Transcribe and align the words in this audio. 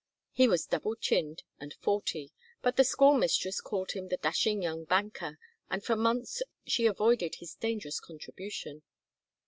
He 0.31 0.47
was 0.47 0.65
double 0.65 0.95
chinned 0.95 1.43
and 1.59 1.75
forty, 1.75 2.31
but 2.63 2.75
the 2.75 2.83
school 2.83 3.13
mistress 3.13 3.61
called 3.61 3.91
him 3.91 4.07
the 4.07 4.17
dashing 4.17 4.63
young 4.63 4.83
banker, 4.83 5.37
and 5.69 5.83
for 5.85 5.95
months 5.95 6.41
she 6.65 6.87
avoided 6.87 7.35
his 7.35 7.53
dangerous 7.53 7.99
contribution. 7.99 8.81